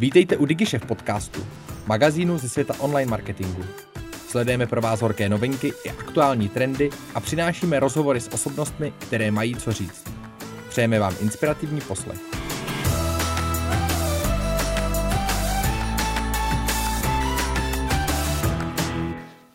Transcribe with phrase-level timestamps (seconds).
[0.00, 1.46] Vítejte u DigiShef podcastu,
[1.86, 3.64] magazínu ze světa online marketingu.
[4.28, 9.54] Sledujeme pro vás horké novinky i aktuální trendy a přinášíme rozhovory s osobnostmi, které mají
[9.54, 10.04] co říct.
[10.68, 12.18] Přejeme vám inspirativní poslech.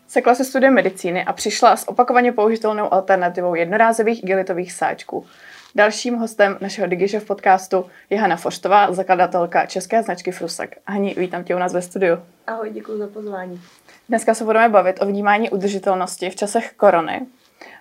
[0.06, 5.26] Sekla se studiem medicíny a přišla s opakovaně použitelnou alternativou jednorázových igelitových sáčků.
[5.74, 10.78] Dalším hostem našeho DigiShef podcastu je Hanna Foštová, zakladatelka české značky Frusek.
[10.86, 12.18] Hani, vítám tě u nás ve studiu.
[12.46, 13.60] Ahoj, děkuji za pozvání.
[14.08, 17.26] Dneska se budeme bavit o vnímání udržitelnosti v časech korony.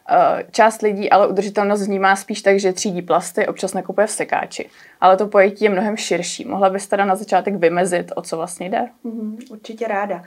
[0.09, 4.69] Eh, část lidí ale udržitelnost vnímá spíš tak, že třídí plasty, občas nekupuje v sekáči.
[5.01, 6.45] Ale to pojetí je mnohem širší.
[6.45, 8.89] Mohla bys teda na začátek vymezit, o co vlastně jde?
[9.03, 10.15] Mm, určitě ráda.
[10.15, 10.25] Uh,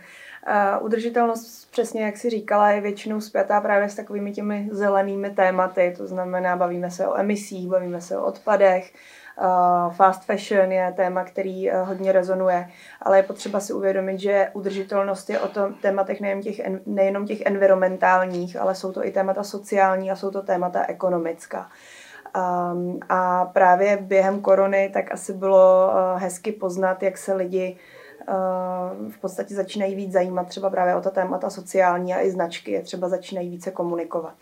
[0.81, 6.07] udržitelnost, přesně jak si říkala, je většinou zpětá právě s takovými těmi zelenými tématy, to
[6.07, 8.93] znamená, bavíme se o emisích, bavíme se o odpadech,
[9.41, 12.69] uh, fast fashion je téma, který uh, hodně rezonuje,
[13.03, 17.41] ale je potřeba si uvědomit, že udržitelnost je o tom tématech nejen těch, nejenom těch
[17.41, 21.69] environmentálních, ale jsou to i témata sociální a jsou to témata ekonomická.
[22.37, 27.77] Um, a právě během korony tak asi bylo hezky poznat, jak se lidi
[29.11, 32.83] v podstatě začínají víc zajímat třeba právě o ta témata sociální a i značky je
[32.83, 34.35] třeba začínají více komunikovat.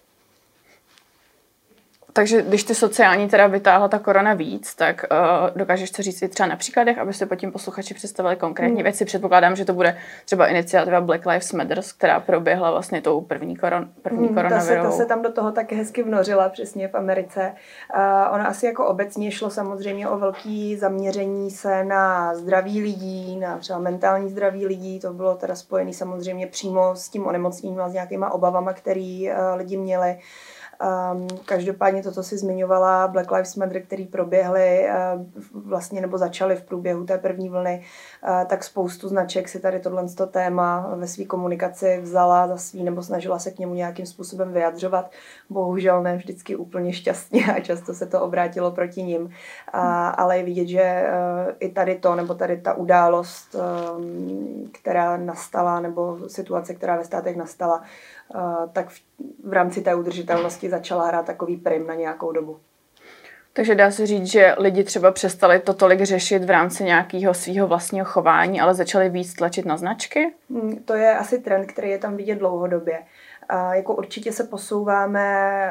[2.17, 6.29] Takže když ty sociální teda vytáhla ta korona víc, tak uh, dokážeš to říct i
[6.29, 8.83] třeba na příkladech, aby se pod tím posluchači představili konkrétní hmm.
[8.83, 9.05] věci.
[9.05, 13.89] Předpokládám, že to bude třeba iniciativa Black Lives Matter, která proběhla vlastně tou první, koron,
[14.03, 14.85] první hmm, koronavirovou.
[14.85, 17.53] Ta se, ta se tam do toho tak hezky vnořila přesně v Americe.
[17.95, 18.01] Uh,
[18.35, 23.79] ona asi jako obecně šlo samozřejmě o velký zaměření se na zdraví lidí, na třeba
[23.79, 25.01] mentální zdraví lidí.
[25.01, 29.59] To bylo teda spojené samozřejmě přímo s tím onemocněním a s nějakýma obavama, které uh,
[29.59, 30.19] lidi měli.
[31.13, 35.23] Um, každopádně to, co si zmiňovala, Black Lives Matter, který proběhly uh,
[35.69, 37.83] vlastně nebo začaly v průběhu té první vlny,
[38.29, 43.03] uh, tak spoustu značek si tady tohle téma ve své komunikaci vzala za svý nebo
[43.03, 45.11] snažila se k němu nějakým způsobem vyjadřovat.
[45.51, 49.23] Bohužel ne vždycky úplně šťastně a často se to obrátilo proti ním.
[49.23, 49.31] Uh,
[50.17, 53.57] ale je vidět, že uh, i tady to nebo tady ta událost,
[53.99, 57.83] um, která nastala nebo situace, která ve státech nastala,
[58.73, 59.01] tak v,
[59.45, 62.59] v rámci té udržitelnosti začala hrát takový prim na nějakou dobu.
[63.53, 67.67] Takže dá se říct, že lidi třeba přestali to tolik řešit v rámci nějakého svého
[67.67, 70.33] vlastního chování, ale začali víc tlačit na značky?
[70.51, 72.99] Hmm, to je asi trend, který je tam vidět dlouhodobě.
[73.73, 75.71] Jako určitě se posouváme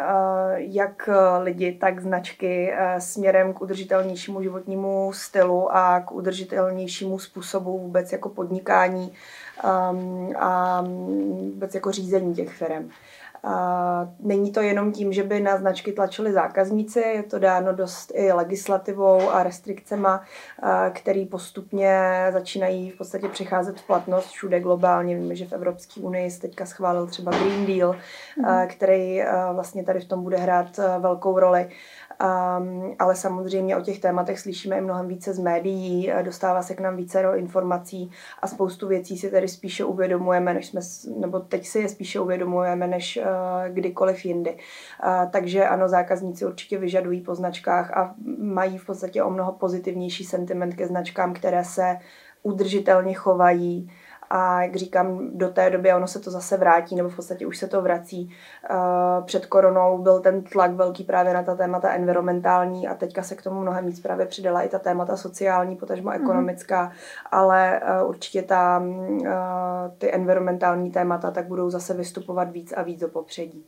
[0.57, 1.09] jak
[1.41, 9.11] lidi, tak značky směrem k udržitelnějšímu životnímu stylu a k udržitelnějšímu způsobu vůbec jako podnikání
[9.91, 10.81] um, a
[11.51, 12.89] vůbec jako řízení těch firm.
[13.45, 18.11] A není to jenom tím, že by na značky tlačili zákazníci, je to dáno dost
[18.15, 20.21] i legislativou a restrikcema,
[20.93, 21.99] který postupně
[22.33, 25.15] začínají v podstatě přicházet v platnost všude globálně.
[25.15, 28.67] Víme, že v Evropské unii se teďka schválil třeba Green Deal, mm-hmm.
[28.67, 29.21] který
[29.53, 31.69] vlastně tady v tom bude hrát velkou roli.
[32.23, 36.79] Um, ale samozřejmě o těch tématech slyšíme i mnohem více z médií, dostává se k
[36.79, 38.11] nám více do informací
[38.41, 40.81] a spoustu věcí si tady spíše uvědomujeme, než jsme,
[41.19, 43.23] nebo teď si je spíše uvědomujeme, než uh,
[43.73, 44.51] kdykoliv jindy.
[44.53, 50.23] Uh, takže ano, zákazníci určitě vyžadují po značkách a mají v podstatě o mnoho pozitivnější
[50.23, 51.97] sentiment ke značkám, které se
[52.43, 53.91] udržitelně chovají,
[54.29, 57.57] a jak říkám, do té doby ono se to zase vrátí, nebo v podstatě už
[57.57, 58.29] se to vrací.
[59.25, 63.41] Před koronou byl ten tlak velký právě na ta témata environmentální a teďka se k
[63.41, 66.21] tomu mnohem víc právě přidala i ta témata sociální, potažmo mhm.
[66.21, 67.27] ekonomická, mm-hmm.
[67.31, 68.83] ale určitě ta,
[69.97, 73.65] ty environmentální témata tak budou zase vystupovat víc a víc do popředí.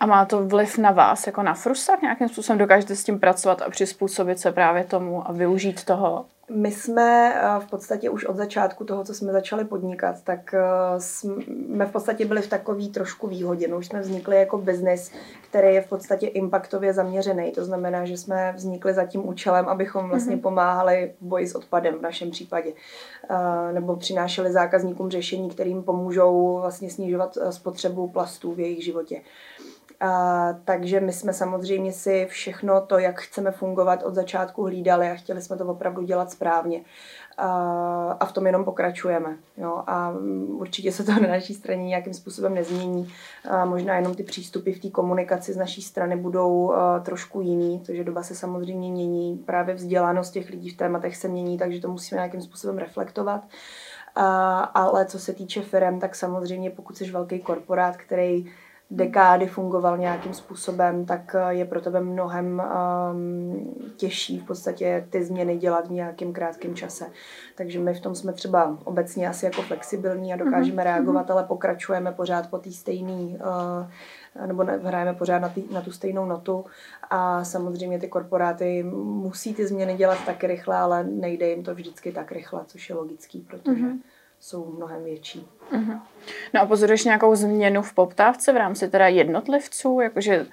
[0.00, 2.02] A má to vliv na vás, jako na Frusak?
[2.02, 6.24] Nějakým způsobem dokážete s tím pracovat a přizpůsobit se právě tomu a využít toho?
[6.50, 10.60] My jsme eh, v podstatě už od začátku toho, co jsme začali podnikat, tak eh,
[10.98, 13.68] jsme v podstatě byli v takový trošku výhodě.
[13.68, 15.12] No, už jsme vznikli jako biznis,
[15.50, 17.52] který je v podstatě impactově zaměřený.
[17.52, 20.42] To znamená, že jsme vznikli za tím účelem, abychom vlastně mhm.
[20.42, 22.72] pomáhali v boji s odpadem v našem případě.
[23.30, 29.20] Eh, nebo přinášeli zákazníkům řešení, kterým pomůžou vlastně snižovat spotřebu plastů v jejich životě.
[30.00, 35.14] A, takže my jsme samozřejmě si všechno to, jak chceme fungovat od začátku hlídali a
[35.14, 36.80] chtěli jsme to opravdu dělat správně.
[37.36, 39.36] A, a v tom jenom pokračujeme.
[39.56, 39.82] Jo?
[39.86, 40.14] A
[40.46, 43.12] určitě se to na naší straně nějakým způsobem nezmění.
[43.50, 47.78] A možná jenom ty přístupy v té komunikaci z naší strany budou uh, trošku jiný,
[47.78, 49.38] protože doba se samozřejmě mění.
[49.46, 53.44] Právě vzdělanost těch lidí v tématech se mění, takže to musíme nějakým způsobem reflektovat.
[54.14, 58.50] A, ale co se týče firm, tak samozřejmě pokud jsi velký korporát, který
[58.90, 62.62] dekády fungoval nějakým způsobem, tak eh, je pro tebe mnohem
[63.12, 67.06] um, těžší v podstatě ty změny dělat v nějakém krátkém čase.
[67.54, 70.84] Takže my v tom jsme třeba obecně asi jako flexibilní a dokážeme mm-hmm.
[70.84, 75.92] reagovat, ale pokračujeme pořád po té stejné uh, nebo hrajeme pořád na, tý, na tu
[75.92, 76.64] stejnou notu
[77.10, 82.12] a samozřejmě ty korporáty musí ty změny dělat taky rychle, ale nejde jim to vždycky
[82.12, 83.98] tak rychle, což je logický, protože mm-hmm
[84.44, 85.48] jsou mnohem větší.
[85.72, 86.00] Uh-huh.
[86.54, 90.46] No a pozoruješ nějakou změnu v poptávce v rámci teda jednotlivců, jakože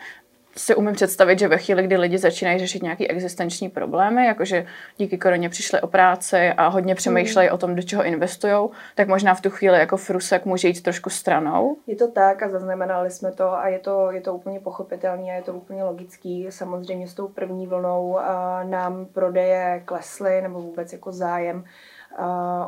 [0.58, 4.66] si umím představit, že ve chvíli, kdy lidi začínají řešit nějaké existenční problémy, jakože
[4.98, 7.56] díky koroně přišli o práci a hodně přemýšlejí mm.
[7.56, 11.10] o tom, do čeho investují, tak možná v tu chvíli jako frusek může jít trošku
[11.10, 11.78] stranou.
[11.88, 15.36] Je to tak a zaznamenali jsme to a je to, je to úplně pochopitelné a
[15.36, 16.48] je to úplně logický.
[16.50, 18.20] Samozřejmě s tou první vlnou
[18.64, 21.64] nám prodeje klesly nebo vůbec jako zájem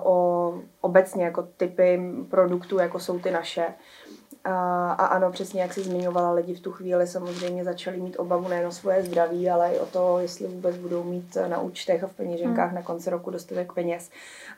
[0.04, 3.74] o obecně jako typy produktů, jako jsou ty naše.
[4.46, 8.48] A, a ano, přesně jak si zmiňovala, lidi v tu chvíli samozřejmě začali mít obavu
[8.48, 12.08] nejen o svoje zdraví, ale i o to, jestli vůbec budou mít na účtech a
[12.08, 12.76] v peněženkách hmm.
[12.76, 14.10] na konci roku dostatek peněz.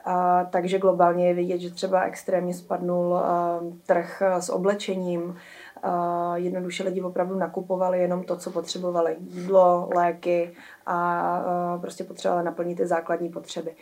[0.05, 5.37] A, takže globálně je vidět, že třeba extrémně spadnul a, trh s oblečením,
[5.83, 9.15] a, jednoduše lidi opravdu nakupovali jenom to, co potřebovali.
[9.19, 10.53] Jídlo, léky
[10.85, 13.75] a, a prostě potřebovali naplnit ty základní potřeby.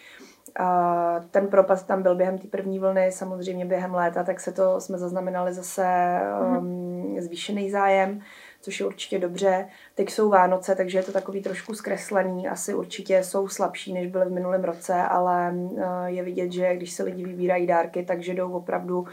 [0.60, 4.82] A ten propast tam byl během té první vlny, samozřejmě během léta, tak se to
[4.82, 6.20] jsme zaznamenali zase
[6.58, 8.22] um, zvýšený zájem,
[8.62, 9.68] což je určitě dobře.
[9.96, 12.48] Teď jsou Vánoce, takže je to takový trošku zkreslený.
[12.48, 16.92] Asi určitě jsou slabší, než byly v minulém roce, ale uh, je vidět, že když
[16.92, 19.08] se lidi vybírají dárky, takže jdou opravdu uh,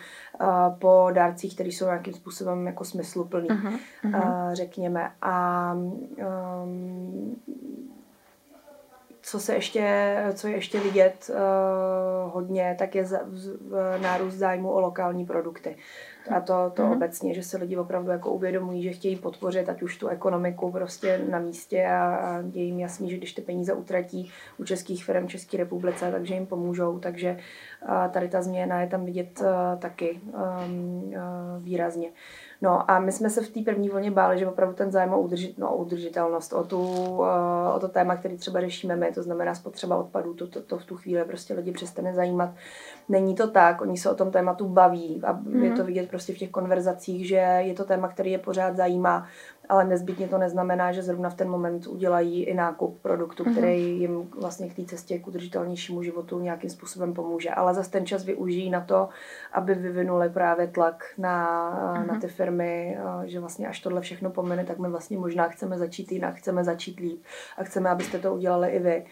[0.79, 4.49] po dárcích, které jsou nějakým způsobem jako smysluplný, uh-huh, uh-huh.
[4.49, 5.11] Uh, řekněme.
[5.23, 5.75] A
[6.65, 7.37] um,
[9.31, 13.59] co se ještě, co je ještě vidět uh, hodně, tak je z, z,
[14.03, 15.77] nárůst zájmu o lokální produkty.
[16.37, 16.93] A to, to mm-hmm.
[16.93, 21.21] obecně, že se lidi opravdu jako uvědomují, že chtějí podpořit ať už tu ekonomiku prostě
[21.31, 25.27] na místě a, a je jim jasný, že když ty peníze utratí u českých firm
[25.27, 26.99] v České republice, takže jim pomůžou.
[26.99, 27.37] Takže
[27.89, 29.47] uh, tady ta změna je tam vidět uh,
[29.79, 32.09] taky um, uh, výrazně.
[32.09, 32.15] Uh,
[32.63, 35.21] No a my jsme se v té první vlně báli, že opravdu ten zájem o,
[35.21, 37.27] udržit, no, udržitelnost, o, tu, uh,
[37.75, 40.85] o to téma, který třeba řešíme my, to znamená spotřeba odpadů, to, to, to v
[40.85, 42.51] tu chvíli prostě lidi přestane zajímat.
[43.09, 45.65] Není to tak, oni se o tom tématu baví a mm.
[45.65, 49.27] je to vidět prostě v těch konverzacích, že je to téma, který je pořád zajímá
[49.71, 53.53] ale nezbytně to neznamená, že zrovna v ten moment udělají i nákup produktu, mm-hmm.
[53.53, 57.51] který jim vlastně k té cestě k udržitelnějšímu životu nějakým způsobem pomůže.
[57.51, 59.09] Ale zase ten čas využijí na to,
[59.53, 62.07] aby vyvinuli právě tlak na, mm-hmm.
[62.07, 66.13] na ty firmy, že vlastně až tohle všechno pomene, tak my vlastně možná chceme začít
[66.13, 67.23] jinak, chceme začít líp
[67.59, 69.05] a chceme, abyste to udělali i vy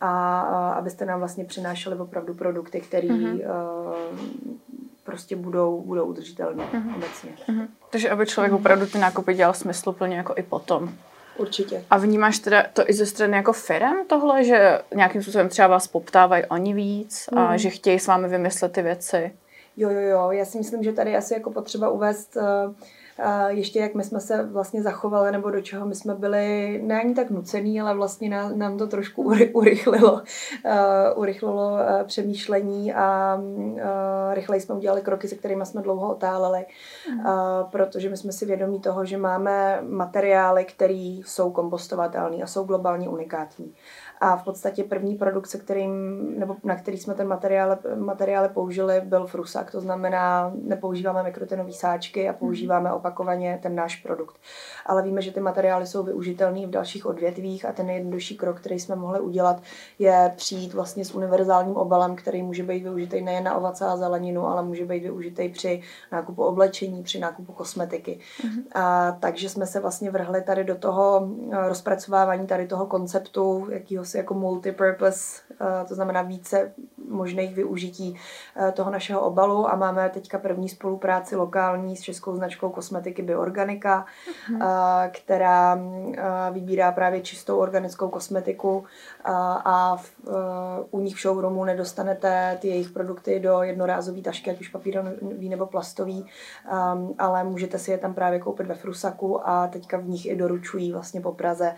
[0.00, 3.34] a, a abyste nám vlastně přinášeli opravdu produkty, které mm-hmm.
[3.34, 4.54] uh,
[5.04, 6.96] prostě budou, budou udržitelné mm-hmm.
[6.96, 7.30] obecně.
[7.48, 7.66] Mm-hmm.
[7.90, 8.56] Takže aby člověk mm-hmm.
[8.56, 10.94] opravdu ty nákupy dělal smysluplně jako i potom.
[11.36, 11.84] Určitě.
[11.90, 15.86] A vnímáš teda to i ze strany jako firm tohle, že nějakým způsobem třeba vás
[15.86, 17.38] poptávají oni víc mm.
[17.38, 17.58] a mhm.
[17.58, 19.32] že chtějí s vámi vymyslet ty věci?
[19.76, 20.30] Jo, jo, jo.
[20.30, 22.74] Já si myslím, že tady asi jako potřeba uvést uh,
[23.48, 27.14] ještě jak my jsme se vlastně zachovali, nebo do čeho my jsme byli ne ani
[27.14, 29.22] tak nucený, ale vlastně nám, nám to trošku
[29.52, 30.22] urychlilo,
[31.16, 33.38] urychlilo přemýšlení a
[34.32, 36.66] rychleji jsme udělali kroky, se kterými jsme dlouho otáleli,
[37.08, 37.24] uh,
[37.70, 43.08] protože my jsme si vědomí toho, že máme materiály, které jsou kompostovatelné a jsou globálně
[43.08, 43.74] unikátní.
[44.20, 45.90] A v podstatě první produkt, se kterým,
[46.38, 49.70] nebo na který jsme ten materiál, materiály použili, byl frusak.
[49.70, 54.36] To znamená, nepoužíváme mikrotenové sáčky a používáme opakovaně ten náš produkt.
[54.86, 58.80] Ale víme, že ty materiály jsou využitelné v dalších odvětvích a ten nejjednodušší krok, který
[58.80, 59.62] jsme mohli udělat,
[59.98, 64.46] je přijít vlastně s univerzálním obalem, který může být využitý nejen na ovoce a zeleninu,
[64.46, 68.18] ale může být využitý při nákupu oblečení, při nákupu kosmetiky.
[68.40, 68.62] Mm-hmm.
[68.74, 71.28] A, takže jsme se vlastně vrhli tady do toho
[71.68, 76.72] rozpracovávání tady toho konceptu, jakýho si jako multipurpose, eh, to znamená více
[77.08, 78.16] možných využití
[78.56, 84.06] eh, toho našeho obalu a máme teďka první spolupráci lokální s českou značkou kosmetiky Bioorganika,
[84.50, 85.10] uh-huh.
[85.10, 85.78] která
[86.50, 88.84] vybírá právě čistou organickou kosmetiku
[89.24, 90.12] a v,
[90.90, 95.66] u nich v showroomu nedostanete ty jejich produkty do jednorázové tašky, ať už papírový nebo
[95.66, 96.26] plastový,
[97.18, 100.92] ale můžete si je tam právě koupit ve Frusaku a teďka v nich i doručují
[100.92, 101.74] vlastně po Praze,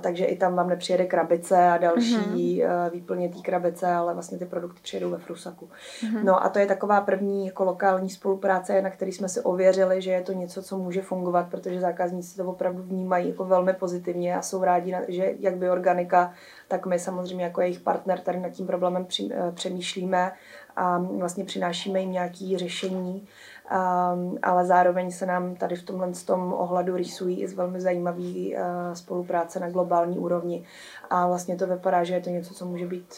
[0.00, 2.90] takže i tam vám nepřijede krabice a další uh-huh.
[2.90, 5.68] výplně té krabice, ale vlastně ty produkty přijedou ve Frusaku.
[6.00, 6.24] Uh-huh.
[6.24, 10.10] No a to je taková první jako lokální spolupráce, na který jsme si ověřili, že
[10.10, 14.42] je to něco, co může fungovat, protože zákazníci to opravdu vnímají jako velmi pozitivně a
[14.42, 16.32] jsou rádi, že jak by organika,
[16.68, 20.32] tak my samozřejmě jako jejich partner tady nad tím problémem eh, přemýšlíme
[20.76, 23.28] a vlastně přinášíme jim nějaké řešení
[23.68, 28.54] Um, ale zároveň se nám tady v tomhle tom ohledu rysují i z velmi zajímavý
[28.54, 28.60] uh,
[28.94, 30.64] spolupráce na globální úrovni.
[31.10, 33.14] A vlastně to vypadá, že je to něco, co může být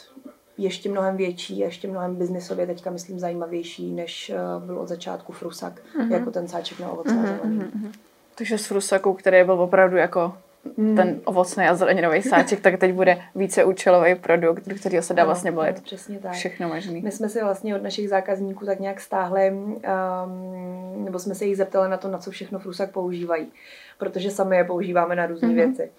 [0.58, 5.72] ještě mnohem větší, ještě mnohem biznisově teďka myslím zajímavější, než uh, byl od začátku frusak,
[5.98, 6.12] mm-hmm.
[6.12, 7.34] jako ten sáček na ovoce mm-hmm.
[7.34, 7.58] a zelený.
[7.58, 7.92] Mm-hmm.
[8.34, 10.34] Takže s frusakou, který byl opravdu jako
[10.76, 10.96] mm.
[10.96, 15.24] ten ovocný a zeleninový sáček, tak teď bude více účelový produkt, do kterého se dá
[15.24, 16.32] vlastně balit přesně tak.
[16.32, 17.02] všechno možný.
[17.02, 21.56] My jsme si vlastně od našich zákazníků tak nějak stáhli, um, nebo jsme se jich
[21.56, 23.52] zeptali na to, na co všechno frusak používají,
[23.98, 25.54] protože sami je používáme na různé mm-hmm.
[25.54, 25.90] věci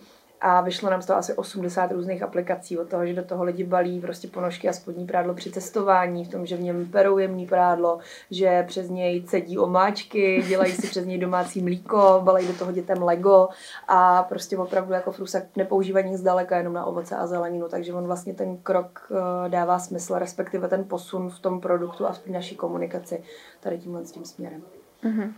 [0.41, 3.63] a vyšlo nám z toho asi 80 různých aplikací od toho, že do toho lidi
[3.63, 7.47] balí prostě ponožky a spodní prádlo při cestování, v tom, že v něm perou jemný
[7.47, 7.99] prádlo,
[8.31, 13.03] že přes něj cedí omáčky, dělají si přes něj domácí mlíko, balají do toho dětem
[13.03, 13.49] Lego
[13.87, 18.03] a prostě opravdu jako frusak nepoužívají nic zdaleka jenom na ovoce a zeleninu, takže on
[18.03, 22.55] vlastně ten krok eh, dává smysl, respektive ten posun v tom produktu a v naší
[22.55, 23.23] komunikaci
[23.59, 24.61] tady tímhle s tím směrem.
[25.03, 25.33] Mm-hmm.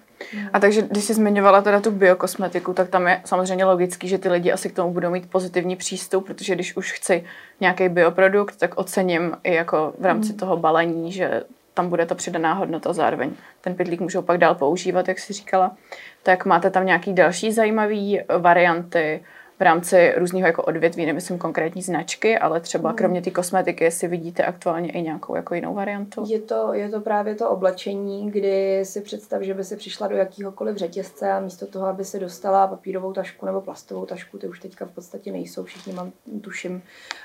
[0.54, 4.30] A takže, když jsi zmiňovala teda tu biokosmetiku, tak tam je samozřejmě logický, že ty
[4.30, 7.26] lidi asi k tomu budou mít pozitivní přístup, protože když už chci
[7.60, 10.40] nějaký bioprodukt, tak ocením i jako v rámci mm.
[10.40, 11.44] toho balení, že
[11.74, 13.32] tam bude ta přidaná hodnota zároveň.
[13.62, 15.76] Ten pytlík můžou pak dál používat, jak jsi říkala.
[16.24, 19.24] Tak máte tam nějaký další zajímavé varianty,
[19.60, 22.96] v rámci různého jako odvětví, nemyslím konkrétní značky, ale třeba mm.
[22.96, 26.24] kromě té kosmetiky, jestli vidíte aktuálně i nějakou jako jinou variantu?
[26.28, 30.16] Je to, je to právě to oblečení, kdy si představ, že by si přišla do
[30.16, 34.60] jakýhokoliv řetězce a místo toho, aby si dostala papírovou tašku nebo plastovou tašku, ty už
[34.60, 36.82] teďka v podstatě nejsou, všichni mám tuším,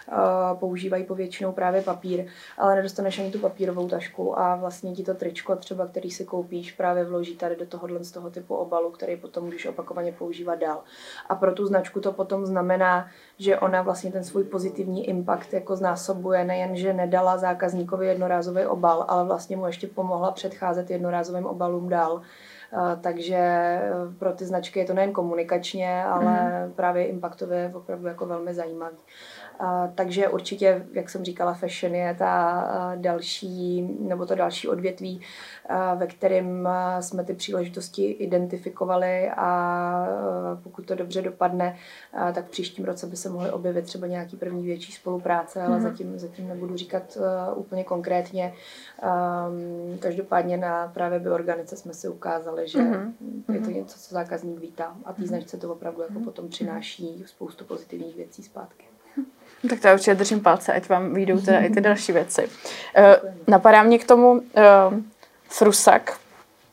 [0.09, 2.27] uh, používají povětšinou právě papír,
[2.59, 6.73] ale nedostaneš ani tu papírovou tašku a vlastně ti to tričko třeba, který si koupíš,
[6.73, 10.83] právě vloží tady do tohohle z toho typu obalu, který potom můžeš opakovaně používat dál.
[11.29, 13.07] A pro tu značku to potom znamená,
[13.39, 19.05] že ona vlastně ten svůj pozitivní impact jako znásobuje, nejen, že nedala zákazníkovi jednorázový obal,
[19.09, 22.21] ale vlastně mu ještě pomohla předcházet jednorázovým obalům dál.
[23.01, 26.73] Takže e, pro ty značky je to nejen komunikačně, ale mm.
[26.73, 28.97] právě impactově opravdu jako velmi zajímavý.
[29.95, 32.65] Takže určitě, jak jsem říkala, fashion je ta
[32.97, 35.21] další, nebo to další odvětví,
[35.97, 36.69] ve kterém
[37.01, 40.09] jsme ty příležitosti identifikovali a
[40.63, 41.77] pokud to dobře dopadne,
[42.35, 45.83] tak v příštím roce by se mohly objevit třeba nějaký první větší spolupráce, ale mm-hmm.
[45.83, 47.19] zatím, zatím nebudu říkat
[47.55, 48.53] úplně konkrétně.
[49.03, 53.13] Um, každopádně na právě bioorganice jsme si ukázali, že mm-hmm.
[53.53, 53.75] je to mhm.
[53.75, 56.25] něco, co zákazník vítá a té značce to opravdu jako mm-hmm.
[56.25, 58.85] potom přináší spoustu pozitivních věcí zpátky.
[59.71, 62.43] Tak to já určitě držím palce, ať vám vyjdou teda i ty další věci.
[62.43, 64.41] Uh, napadá mě k tomu uh,
[65.49, 66.19] frusak,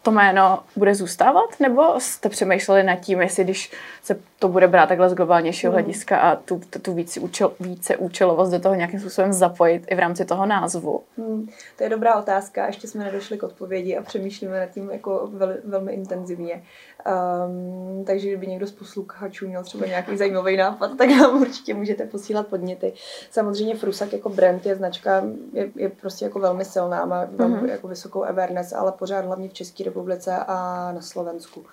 [0.06, 3.72] to jméno bude zůstávat, nebo jste přemýšleli nad tím, jestli když
[4.04, 5.74] se to bude brát takhle z globálnějšího mm.
[5.74, 9.96] hlediska a tu, tu, tu více, účel, více účelovost do toho nějakým způsobem zapojit i
[9.96, 11.04] v rámci toho názvu?
[11.18, 15.30] Mm, to je dobrá otázka, ještě jsme nedošli k odpovědi a přemýšlíme nad tím jako
[15.34, 16.64] vel, velmi intenzivně.
[17.06, 22.06] Um, takže kdyby někdo z posluchačů měl třeba nějaký zajímavý nápad, tak nám určitě můžete
[22.06, 22.94] posílat podněty.
[23.32, 27.70] Samozřejmě Frusak jako brand je značka, je, je prostě jako velmi silná, má velmi mm-hmm.
[27.70, 31.60] jako vysokou awareness, ale pořád hlavně v České republice a na Slovensku.
[31.60, 31.66] Um,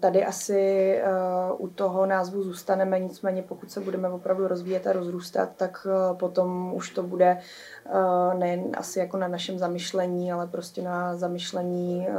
[0.00, 1.00] tady asi
[1.50, 6.18] uh, u toho názvu zůstaneme, nicméně pokud se budeme opravdu rozvíjet a rozrůstat, tak uh,
[6.18, 7.38] potom už to bude
[7.94, 12.14] uh, nejen asi jako na našem zamyšlení, ale prostě na zamyšlení uh,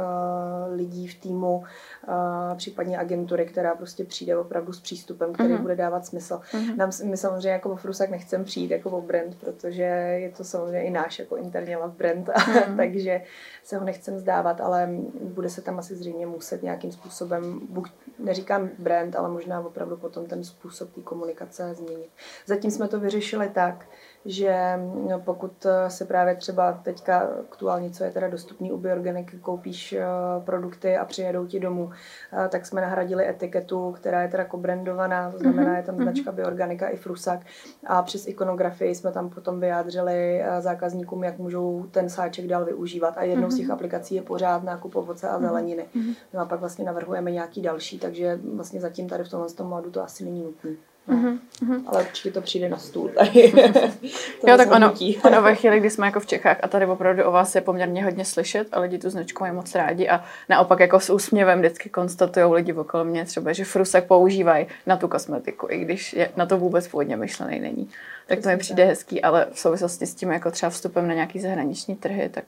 [0.74, 5.62] lidí v týmu, uh, případně agentury, která prostě přijde opravdu s přístupem, který uh-huh.
[5.62, 6.40] bude dávat smysl.
[6.52, 6.76] Uh-huh.
[6.76, 10.82] Nám, my samozřejmě jako o Frusak nechcem přijít jako o brand, protože je to samozřejmě
[10.82, 12.76] i náš jako interně love brand, uh-huh.
[12.76, 13.22] takže
[13.62, 14.88] se ho nechcem zdávat, ale
[15.20, 17.23] bude se tam asi zřejmě muset nějakým způsobem,
[17.68, 22.10] buď neříkám brand, ale možná opravdu potom ten způsob té komunikace změnit.
[22.46, 23.86] Zatím jsme to vyřešili tak,
[24.24, 29.28] že no, pokud eh, se právě třeba teďka aktuálně, co je teda dostupný u Bioorganic,
[29.40, 30.04] koupíš eh,
[30.44, 31.90] produkty a přijedou ti domů,
[32.32, 36.04] eh, tak jsme nahradili etiketu, která je teda kobrandovaná, to znamená, mhm, je tam mhm.
[36.04, 37.40] značka Bioorganika i Frusak
[37.86, 43.22] a přes ikonografii jsme tam potom vyjádřili zákazníkům, jak můžou ten sáček dál využívat a
[43.22, 43.74] jednou z těch mhm.
[43.74, 45.86] aplikací je pořád nákup ovoce a zeleniny.
[46.34, 49.90] No a pak vlastně navrhujeme nějaký další, takže vlastně zatím tady v tomhle tom modu
[49.90, 50.70] to asi není nutné.
[51.08, 51.16] No.
[51.16, 51.82] Mm-hmm.
[51.86, 53.52] Ale určitě to přijde na stůl tady.
[54.46, 54.94] jo, tak ono,
[55.24, 58.04] ono ve chvíli, kdy jsme jako v Čechách a tady opravdu o vás je poměrně
[58.04, 61.88] hodně slyšet a lidi tu značku mají moc rádi a naopak jako s úsměvem vždycky
[61.88, 66.46] konstatují lidi okolo mě třeba, že frusek používají na tu kosmetiku, i když je na
[66.46, 67.88] to vůbec původně myšlený není.
[68.26, 71.40] Tak to mi přijde hezký, ale v souvislosti s tím jako třeba vstupem na nějaký
[71.40, 72.44] zahraniční trhy, tak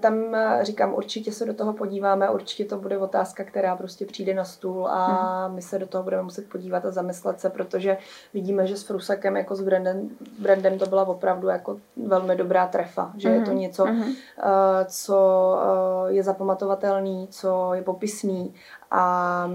[0.00, 0.14] tam
[0.62, 4.86] říkám, určitě se do toho podíváme, určitě to bude otázka, která prostě přijde na stůl
[4.88, 5.06] a
[5.46, 5.54] hmm.
[5.54, 7.96] my se do toho budeme muset podívat a zamyslet se, protože
[8.34, 13.12] vidíme, že s Frusakem jako s brandem, brandem to byla opravdu jako velmi dobrá trefa,
[13.16, 13.58] že je to mhm.
[13.58, 14.12] něco, hmm.
[14.86, 15.58] co
[16.08, 18.54] je zapamatovatelný, co je popisný
[18.90, 19.50] a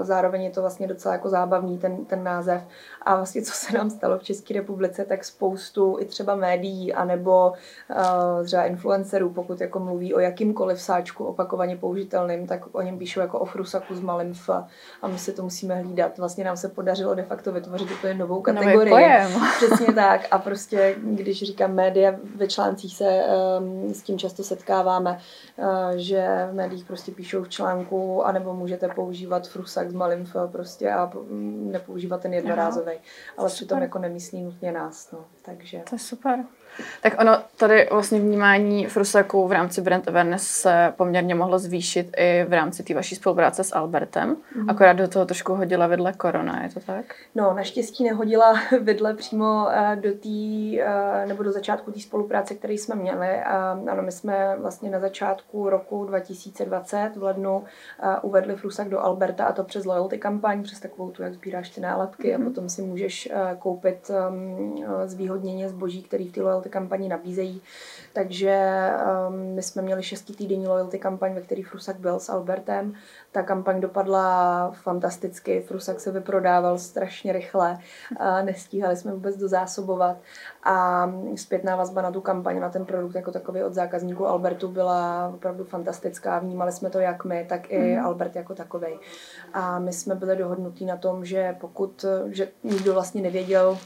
[0.00, 2.62] zároveň je to vlastně docela jako zábavný ten, ten název.
[3.02, 7.52] A vlastně co se nám stalo v České republice, tak spoustu i třeba médií anebo
[7.90, 13.20] uh, třeba influencerů, pokud jako mluví o jakýmkoliv sáčku opakovaně použitelným, tak o něm píšou
[13.20, 14.50] jako o frusaku s malým f
[15.02, 16.18] a my si to musíme hlídat.
[16.18, 18.94] Vlastně nám se podařilo de facto vytvořit úplně novou kategorii.
[19.56, 20.20] Přesně tak.
[20.30, 23.22] A prostě, když říkám média, ve článcích se
[23.60, 25.18] um, s tím často setkáváme,
[25.56, 25.66] uh,
[25.96, 30.92] že v médiích prostě píšou v článku, anebo můžete používat frusak s malým f prostě
[30.92, 31.12] a
[31.72, 32.92] nepoužívat ten jednorázový.
[33.36, 35.12] Ale přitom jako nemyslí nutně nás.
[35.12, 35.24] No.
[35.42, 35.82] Takže...
[35.88, 36.44] To je super.
[37.02, 42.44] Tak ono tady vlastně vnímání Frusaku v rámci Brand Awareness se poměrně mohlo zvýšit i
[42.48, 44.36] v rámci té vaší spolupráce s Albertem.
[44.56, 44.70] Mm.
[44.70, 47.04] Akorát do toho trošku hodila vedle korona, je to tak?
[47.34, 52.74] No, naštěstí nehodila vedle přímo eh, do té, eh, nebo do začátku té spolupráce, které
[52.74, 53.42] jsme měli.
[53.90, 57.64] Ano, my jsme vlastně na začátku roku 2020 v lednu
[58.02, 61.70] eh, uvedli Frusak do Alberta a to přes loyalty kampaň, přes takovou tu, jak sbíráš
[61.70, 62.34] ty nálepky mm.
[62.34, 62.48] a mhm.
[62.48, 67.62] potom si můžeš koupit ehm, zvýhodněně zboží, který v té loyalty kampani nabízejí.
[68.12, 68.88] Takže
[69.28, 72.94] um, my jsme měli šestitýdenní loyalty kampaň, ve který Frusak byl s Albertem.
[73.32, 77.78] Ta kampaň dopadla fantasticky, Frusak se vyprodával strašně rychle,
[78.16, 80.16] a nestíhali jsme vůbec dozásobovat
[80.64, 85.30] a zpětná vazba na tu kampaň, na ten produkt jako takový od zákazníků Albertu byla
[85.34, 86.38] opravdu fantastická.
[86.38, 88.04] Vnímali jsme to jak my, tak i mm.
[88.04, 88.98] Albert jako takový.
[89.52, 93.78] A my jsme byli dohodnutí na tom, že pokud, že nikdo vlastně nevěděl,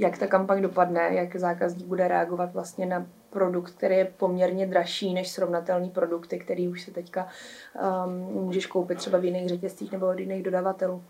[0.00, 5.14] jak ta kampaň dopadne, jak zákazník bude reagovat vlastně na produkt, který je poměrně dražší
[5.14, 7.28] než srovnatelný produkty, který už se teďka
[8.04, 8.12] um,
[8.44, 11.02] můžeš koupit třeba v jiných řetězcích nebo od jiných dodavatelů.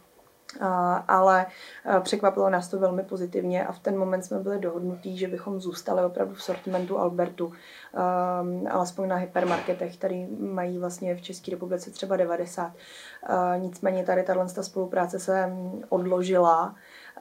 [0.61, 0.67] Uh,
[1.09, 1.47] ale
[1.87, 5.61] uh, překvapilo nás to velmi pozitivně a v ten moment jsme byli dohodnutí, že bychom
[5.61, 11.91] zůstali opravdu v sortimentu Albertu, um, alespoň na hypermarketech, který mají vlastně v České republice
[11.91, 12.67] třeba 90.
[12.67, 15.53] Uh, nicméně tady tato spolupráce se
[15.89, 16.75] odložila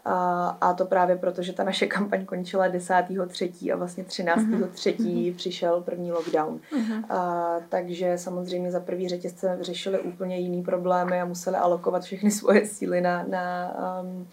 [0.05, 3.73] a, a to právě proto, že ta naše kampaň končila 10.3.
[3.73, 4.95] a vlastně 13.3.
[4.95, 5.35] Mm-hmm.
[5.35, 6.59] přišel první lockdown.
[6.71, 7.03] Mm-hmm.
[7.09, 12.65] A, takže samozřejmě za první řetězce řešili úplně jiný problémy a museli alokovat všechny svoje
[12.65, 14.27] síly na, na um,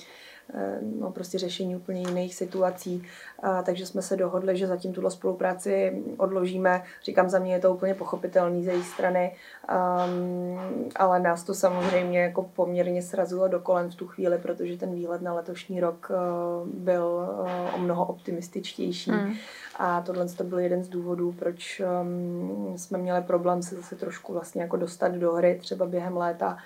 [1.01, 3.03] no, prostě řešení úplně jiných situací.
[3.43, 6.83] A, takže jsme se dohodli, že zatím tuhle spolupráci odložíme.
[7.05, 9.37] Říkám, za mě je to úplně pochopitelný ze její strany,
[10.07, 14.95] um, ale nás to samozřejmě jako poměrně srazilo do kolen v tu chvíli, protože ten
[14.95, 19.11] výhled na letošní rok uh, byl uh, o mnoho optimističtější.
[19.11, 19.33] Mm.
[19.79, 24.33] A tohle to byl jeden z důvodů, proč um, jsme měli problém se zase trošku
[24.33, 26.59] vlastně jako dostat do hry třeba během léta.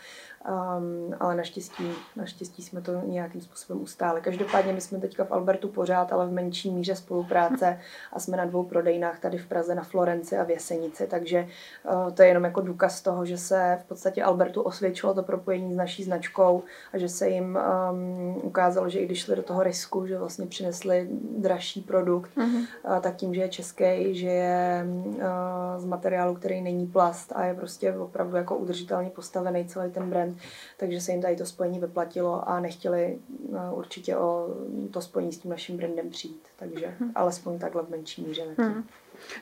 [0.49, 4.21] Um, ale naštěstí, naštěstí jsme to nějakým způsobem ustáli.
[4.21, 7.79] Každopádně my jsme teďka v Albertu pořád, ale v menší míře spolupráce
[8.13, 11.47] a jsme na dvou prodejnách tady v Praze na Florenci a v Jesenici, takže
[11.93, 15.75] uh, to je jenom jako důkaz toho, že se v podstatě Albertu osvědčilo to propojení
[15.75, 17.59] s naší značkou a že se jim
[17.93, 22.67] um, ukázalo, že i když šli do toho risku, že vlastně přinesli dražší produkt, uh-huh.
[22.85, 25.23] uh, tak tím, že je český, že je uh,
[25.77, 30.30] z materiálu, který není plast a je prostě opravdu jako udržitelně postavený celý ten brand,
[30.77, 34.49] takže se jim tady to spojení vyplatilo a nechtěli uh, určitě o
[34.91, 36.43] to spojení s tím naším brandem přijít.
[36.57, 37.13] Takže hmm.
[37.15, 38.43] alespoň takhle v menší míře.
[38.59, 38.85] Hmm.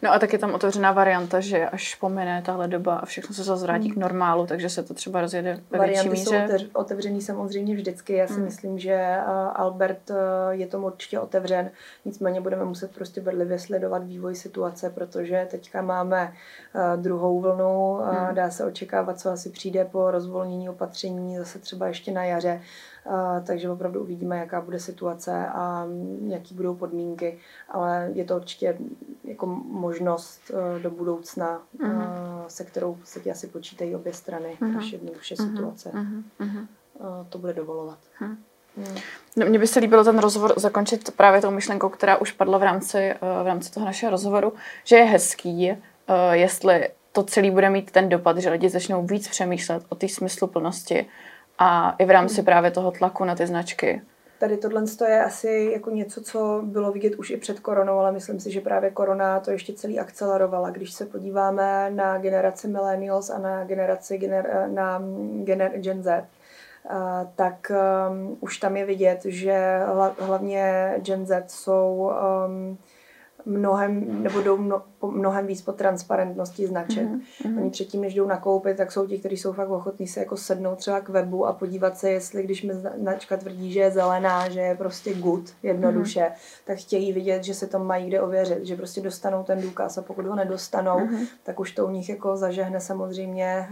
[0.02, 3.44] No a tak je tam otevřená varianta, že až pomine tahle doba a všechno se
[3.44, 3.94] zase vrátí hmm.
[3.94, 6.48] k normálu, takže se to třeba rozjede ve Varianty větší míře.
[6.58, 8.12] jsou otevřený samozřejmě vždycky.
[8.12, 8.44] Já si hmm.
[8.44, 9.16] myslím, že
[9.54, 10.10] Albert
[10.50, 11.70] je tomu určitě otevřen,
[12.04, 16.32] nicméně budeme muset prostě bedlivě sledovat vývoj situace, protože teďka máme
[16.96, 18.34] druhou vlnu, hmm.
[18.34, 22.60] dá se očekávat, co asi přijde po rozvolnění opatření, zase třeba ještě na jaře
[23.46, 25.86] takže opravdu uvidíme, jaká bude situace a
[26.26, 28.78] jaký budou podmínky, ale je to určitě
[29.24, 32.46] jako možnost uh, do budoucna, uh-huh.
[32.48, 34.78] se kterou se asi počítají obě strany, uh-huh.
[34.78, 35.50] až jednoduše uh-huh.
[35.50, 35.90] situace
[36.40, 36.66] uh-huh.
[37.28, 37.98] to bude dovolovat.
[38.20, 38.36] Uh-huh.
[39.36, 42.62] No, mně by se líbilo ten rozhovor zakončit právě tou myšlenkou, která už padla v
[42.62, 44.52] rámci, v rámci toho našeho rozhovoru,
[44.84, 45.76] že je hezký,
[46.32, 51.06] jestli to celé bude mít ten dopad, že lidi začnou víc přemýšlet o té smysluplnosti
[51.58, 54.02] a i v rámci právě toho tlaku na ty značky.
[54.38, 58.40] Tady tohle je asi jako něco, co bylo vidět už i před koronou, ale myslím
[58.40, 60.70] si, že právě korona to ještě celý akcelerovala.
[60.70, 65.02] Když se podíváme na generaci millennials a na generaci gener, na
[65.44, 66.24] gener, Gen Z,
[67.36, 67.72] tak
[68.10, 69.80] um, už tam je vidět, že
[70.18, 72.12] hlavně Gen Z jsou
[72.46, 72.78] um,
[73.46, 77.08] mnohem, nebo jdou mno, mnohem víc po transparentnosti značek.
[77.08, 77.60] Mm-hmm.
[77.60, 80.78] Oni předtím, než jdou nakoupit, tak jsou ti, kteří jsou fakt ochotní se jako sednout
[80.78, 84.60] třeba k webu a podívat se, jestli když mi značka tvrdí, že je zelená, že
[84.60, 86.62] je prostě good, jednoduše, mm-hmm.
[86.64, 90.02] tak chtějí vidět, že se to mají kde ověřit, že prostě dostanou ten důkaz a
[90.02, 91.26] pokud ho nedostanou, mm-hmm.
[91.42, 93.68] tak už to u nich jako zažehne samozřejmě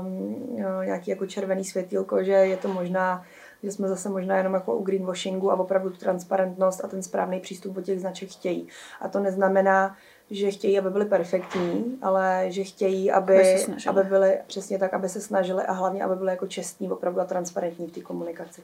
[0.00, 0.46] um,
[0.84, 3.24] nějaký jako červený světýlko, že je to možná
[3.66, 7.40] že jsme zase možná jenom jako u greenwashingu a opravdu tu transparentnost a ten správný
[7.40, 8.68] přístup od těch značek chtějí.
[9.00, 9.96] A to neznamená,
[10.30, 15.20] že chtějí, aby byly perfektní, ale že chtějí, aby, aby byly přesně tak, aby se
[15.20, 18.62] snažili a hlavně, aby byly jako čestní, opravdu a transparentní v té komunikaci.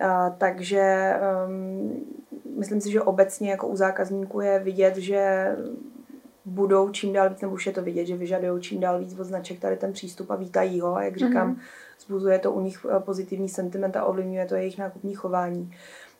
[0.00, 1.14] A, takže
[1.46, 2.06] um,
[2.56, 5.48] myslím si, že obecně jako u zákazníků je vidět, že
[6.44, 9.24] budou čím dál víc, nebo už je to vidět, že vyžadují čím dál víc od
[9.24, 10.96] značek tady ten přístup a vítají ho.
[10.96, 11.60] A jak říkám, mm-hmm
[12.00, 15.74] Zbuzuje to u nich eh, pozitivní sentiment a ovlivňuje to jejich nákupní chování.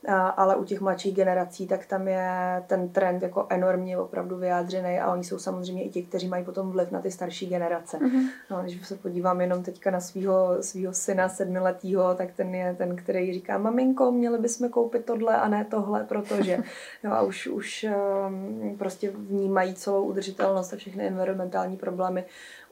[0.09, 5.13] Ale u těch mladších generací, tak tam je ten trend jako enormně opravdu vyjádřený a
[5.13, 7.99] oni jsou samozřejmě i ti, kteří mají potom vliv na ty starší generace.
[7.99, 8.29] Mm-hmm.
[8.51, 12.97] No, když se podívám jenom teďka na svého svýho syna sedmiletého, tak ten je ten,
[12.97, 16.59] který říká, maminko, měli bychom koupit tohle a ne tohle, protože
[17.05, 17.87] jo, a už, už
[18.29, 22.25] um, prostě vnímají celou udržitelnost a všechny environmentální problémy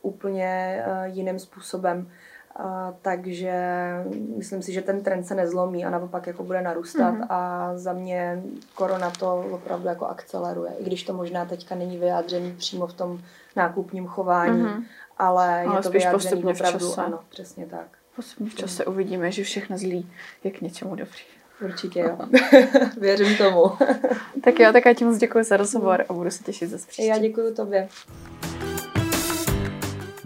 [0.03, 2.11] úplně uh, jiným způsobem.
[2.57, 3.55] A, takže
[4.37, 7.27] myslím si, že ten trend se nezlomí a naopak jako bude narůstat mm-hmm.
[7.29, 8.43] a za mě
[8.75, 13.21] korona to opravdu jako akceleruje, i když to možná teďka není vyjádřený přímo v tom
[13.57, 14.85] nákupním chování, mm-hmm.
[15.19, 17.87] ale, ale je to vyjádřený opravdu, ano, přesně tak.
[18.17, 18.93] Postupně v čase mm.
[18.93, 20.11] uvidíme, že všechno zlý
[20.45, 21.23] je k něčemu dobrý.
[21.65, 22.19] Určitě jo.
[23.01, 23.65] Věřím tomu.
[24.45, 27.05] tak jo, tak já ti moc děkuji za rozhovor a budu se těšit za příště.
[27.05, 27.89] Já děkuji tobě.